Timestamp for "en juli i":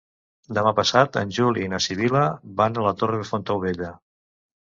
1.21-1.67